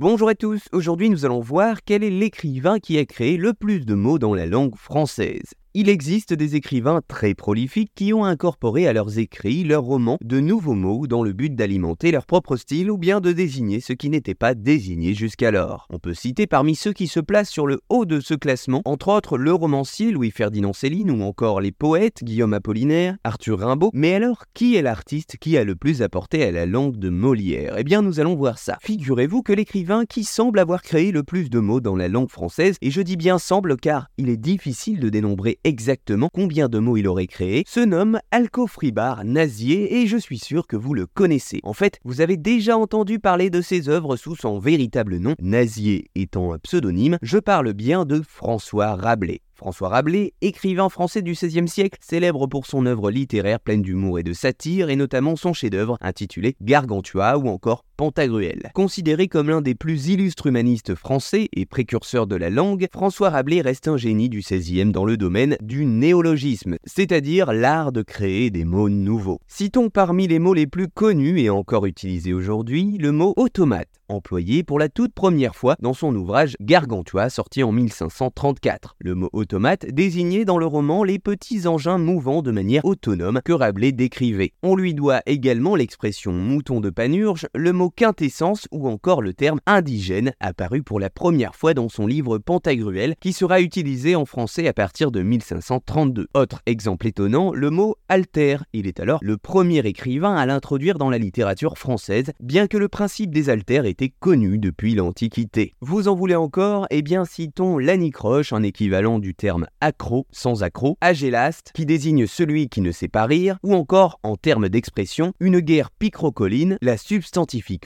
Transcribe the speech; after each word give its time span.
Bonjour 0.00 0.30
à 0.30 0.34
tous, 0.34 0.62
aujourd'hui 0.72 1.10
nous 1.10 1.26
allons 1.26 1.40
voir 1.40 1.84
quel 1.84 2.02
est 2.02 2.08
l'écrivain 2.08 2.78
qui 2.78 2.96
a 2.96 3.04
créé 3.04 3.36
le 3.36 3.52
plus 3.52 3.84
de 3.84 3.92
mots 3.92 4.18
dans 4.18 4.32
la 4.32 4.46
langue 4.46 4.74
française. 4.74 5.52
Il 5.72 5.88
existe 5.88 6.32
des 6.32 6.56
écrivains 6.56 7.00
très 7.06 7.32
prolifiques 7.34 7.92
qui 7.94 8.12
ont 8.12 8.24
incorporé 8.24 8.88
à 8.88 8.92
leurs 8.92 9.20
écrits, 9.20 9.62
leurs 9.62 9.84
romans, 9.84 10.18
de 10.20 10.40
nouveaux 10.40 10.74
mots 10.74 11.06
dans 11.06 11.22
le 11.22 11.32
but 11.32 11.54
d'alimenter 11.54 12.10
leur 12.10 12.26
propre 12.26 12.56
style 12.56 12.90
ou 12.90 12.98
bien 12.98 13.20
de 13.20 13.30
désigner 13.30 13.78
ce 13.78 13.92
qui 13.92 14.10
n'était 14.10 14.34
pas 14.34 14.54
désigné 14.54 15.14
jusqu'alors. 15.14 15.86
On 15.88 16.00
peut 16.00 16.12
citer 16.12 16.48
parmi 16.48 16.74
ceux 16.74 16.92
qui 16.92 17.06
se 17.06 17.20
placent 17.20 17.50
sur 17.50 17.68
le 17.68 17.78
haut 17.88 18.04
de 18.04 18.18
ce 18.18 18.34
classement, 18.34 18.82
entre 18.84 19.10
autres 19.10 19.38
le 19.38 19.54
romancier 19.54 20.10
Louis-Ferdinand 20.10 20.72
Céline 20.72 21.12
ou 21.12 21.22
encore 21.22 21.60
les 21.60 21.70
poètes 21.70 22.24
Guillaume 22.24 22.54
Apollinaire, 22.54 23.16
Arthur 23.22 23.60
Rimbaud. 23.60 23.92
Mais 23.94 24.14
alors, 24.14 24.46
qui 24.54 24.74
est 24.74 24.82
l'artiste 24.82 25.36
qui 25.36 25.56
a 25.56 25.62
le 25.62 25.76
plus 25.76 26.02
apporté 26.02 26.42
à 26.42 26.50
la 26.50 26.66
langue 26.66 26.96
de 26.96 27.10
Molière? 27.10 27.76
Eh 27.78 27.84
bien, 27.84 28.02
nous 28.02 28.18
allons 28.18 28.34
voir 28.34 28.58
ça. 28.58 28.76
Figurez-vous 28.82 29.42
que 29.42 29.52
l'écrivain 29.52 30.04
qui 30.04 30.24
semble 30.24 30.58
avoir 30.58 30.82
créé 30.82 31.12
le 31.12 31.22
plus 31.22 31.48
de 31.48 31.60
mots 31.60 31.80
dans 31.80 31.94
la 31.94 32.08
langue 32.08 32.28
française, 32.28 32.74
et 32.82 32.90
je 32.90 33.02
dis 33.02 33.16
bien 33.16 33.38
semble 33.38 33.76
car 33.76 34.08
il 34.18 34.30
est 34.30 34.36
difficile 34.36 34.98
de 34.98 35.10
dénombrer 35.10 35.59
exactement 35.64 36.28
combien 36.32 36.68
de 36.68 36.78
mots 36.78 36.96
il 36.96 37.08
aurait 37.08 37.26
créé, 37.26 37.64
se 37.66 37.80
nomme 37.80 38.20
Alcofribar 38.30 39.24
Nazier 39.24 40.00
et 40.00 40.06
je 40.06 40.16
suis 40.16 40.38
sûr 40.38 40.66
que 40.66 40.76
vous 40.76 40.94
le 40.94 41.06
connaissez. 41.06 41.60
En 41.62 41.72
fait, 41.72 41.98
vous 42.04 42.20
avez 42.20 42.36
déjà 42.36 42.76
entendu 42.76 43.18
parler 43.18 43.50
de 43.50 43.60
ses 43.60 43.88
œuvres 43.88 44.16
sous 44.16 44.36
son 44.36 44.58
véritable 44.58 45.18
nom, 45.18 45.34
Nazier 45.40 46.10
étant 46.14 46.52
un 46.52 46.58
pseudonyme, 46.58 47.18
je 47.22 47.38
parle 47.38 47.72
bien 47.72 48.04
de 48.04 48.22
François 48.26 48.94
Rabelais. 48.94 49.42
François 49.60 49.90
Rabelais, 49.90 50.32
écrivain 50.40 50.88
français 50.88 51.20
du 51.20 51.32
XVIe 51.32 51.68
siècle, 51.68 51.98
célèbre 52.00 52.46
pour 52.46 52.64
son 52.64 52.86
œuvre 52.86 53.10
littéraire 53.10 53.60
pleine 53.60 53.82
d'humour 53.82 54.18
et 54.18 54.22
de 54.22 54.32
satire, 54.32 54.88
et 54.88 54.96
notamment 54.96 55.36
son 55.36 55.52
chef-d'œuvre 55.52 55.98
intitulé 56.00 56.56
Gargantua 56.62 57.36
ou 57.36 57.46
encore 57.46 57.84
Pantagruel. 58.00 58.70
Considéré 58.72 59.28
comme 59.28 59.50
l'un 59.50 59.60
des 59.60 59.74
plus 59.74 60.08
illustres 60.08 60.46
humanistes 60.46 60.94
français 60.94 61.50
et 61.52 61.66
précurseur 61.66 62.26
de 62.26 62.34
la 62.34 62.48
langue, 62.48 62.88
François 62.90 63.28
Rabelais 63.28 63.60
reste 63.60 63.88
un 63.88 63.98
génie 63.98 64.30
du 64.30 64.38
XVIe 64.38 64.90
dans 64.90 65.04
le 65.04 65.18
domaine 65.18 65.58
du 65.60 65.84
néologisme, 65.84 66.78
c'est-à-dire 66.86 67.52
l'art 67.52 67.92
de 67.92 68.00
créer 68.00 68.48
des 68.48 68.64
mots 68.64 68.88
nouveaux. 68.88 69.42
Citons 69.46 69.90
parmi 69.90 70.28
les 70.28 70.38
mots 70.38 70.54
les 70.54 70.66
plus 70.66 70.88
connus 70.88 71.40
et 71.40 71.50
encore 71.50 71.84
utilisés 71.84 72.32
aujourd'hui 72.32 72.96
le 72.96 73.12
mot 73.12 73.34
automate 73.36 74.00
employé 74.10 74.62
pour 74.62 74.78
la 74.78 74.88
toute 74.88 75.14
première 75.14 75.54
fois 75.54 75.76
dans 75.80 75.94
son 75.94 76.14
ouvrage 76.14 76.56
Gargantua 76.60 77.30
sorti 77.30 77.62
en 77.62 77.72
1534. 77.72 78.96
Le 78.98 79.14
mot 79.14 79.30
automate 79.32 79.86
désignait 79.86 80.44
dans 80.44 80.58
le 80.58 80.66
roman 80.66 81.04
les 81.04 81.18
petits 81.18 81.66
engins 81.66 81.98
mouvant 81.98 82.42
de 82.42 82.50
manière 82.50 82.84
autonome 82.84 83.40
que 83.44 83.52
Rabelais 83.52 83.92
décrivait. 83.92 84.52
On 84.62 84.74
lui 84.74 84.94
doit 84.94 85.22
également 85.26 85.76
l'expression 85.76 86.32
mouton 86.32 86.80
de 86.80 86.90
panurge, 86.90 87.46
le 87.54 87.72
mot 87.72 87.89
quintessence 87.90 88.66
ou 88.72 88.88
encore 88.88 89.22
le 89.22 89.34
terme 89.34 89.60
indigène 89.66 90.32
apparu 90.40 90.82
pour 90.82 90.98
la 90.98 91.10
première 91.10 91.54
fois 91.54 91.74
dans 91.74 91.88
son 91.88 92.06
livre 92.06 92.38
Pantagruel 92.38 93.14
qui 93.20 93.32
sera 93.32 93.60
utilisé 93.60 94.16
en 94.16 94.24
français 94.24 94.66
à 94.66 94.72
partir 94.72 95.10
de 95.10 95.22
1532. 95.22 96.26
Autre 96.34 96.60
exemple 96.66 97.06
étonnant, 97.06 97.52
le 97.52 97.70
mot 97.70 97.96
alter. 98.08 98.56
Il 98.72 98.86
est 98.86 99.00
alors 99.00 99.20
le 99.22 99.36
premier 99.36 99.78
écrivain 99.86 100.34
à 100.34 100.46
l'introduire 100.46 100.98
dans 100.98 101.10
la 101.10 101.18
littérature 101.18 101.78
française, 101.78 102.32
bien 102.40 102.66
que 102.66 102.76
le 102.76 102.88
principe 102.88 103.30
des 103.30 103.50
altères 103.50 103.86
ait 103.86 103.94
connu 104.18 104.58
depuis 104.58 104.94
l'Antiquité. 104.94 105.74
Vous 105.80 106.08
en 106.08 106.14
voulez 106.14 106.34
encore? 106.34 106.86
Eh 106.90 107.02
bien 107.02 107.24
citons 107.24 107.78
l'anicroche, 107.78 108.52
un 108.52 108.62
équivalent 108.62 109.18
du 109.18 109.34
terme 109.34 109.66
accro, 109.80 110.26
sans 110.30 110.62
accro, 110.62 110.96
agélaste, 111.00 111.72
qui 111.74 111.86
désigne 111.86 112.26
celui 112.26 112.68
qui 112.68 112.80
ne 112.80 112.92
sait 112.92 113.08
pas 113.08 113.26
rire, 113.26 113.58
ou 113.62 113.74
encore, 113.74 114.20
en 114.22 114.36
termes 114.36 114.68
d'expression, 114.68 115.32
une 115.40 115.60
guerre 115.60 115.90
picrocoline, 115.90 116.78
la 116.80 116.96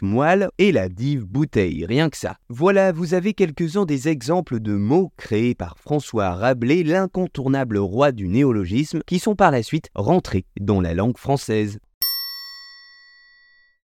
moelle 0.02 0.48
et 0.58 0.72
la 0.72 0.88
dive 0.88 1.24
bouteille, 1.24 1.84
rien 1.84 2.10
que 2.10 2.16
ça. 2.16 2.36
Voilà, 2.48 2.92
vous 2.92 3.14
avez 3.14 3.34
quelques-uns 3.34 3.84
des 3.84 4.08
exemples 4.08 4.60
de 4.60 4.74
mots 4.74 5.12
créés 5.16 5.54
par 5.54 5.78
François 5.78 6.34
Rabelais, 6.34 6.82
l'incontournable 6.82 7.78
roi 7.78 8.12
du 8.12 8.28
néologisme, 8.28 9.00
qui 9.06 9.18
sont 9.18 9.36
par 9.36 9.50
la 9.50 9.62
suite 9.62 9.90
rentrés 9.94 10.46
dans 10.60 10.80
la 10.80 10.94
langue 10.94 11.18
française. 11.18 11.78